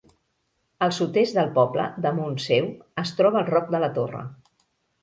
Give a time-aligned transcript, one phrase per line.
[0.85, 2.73] Al sud-est del poble, damunt seu,
[3.07, 4.27] es troba el Roc de la Torre.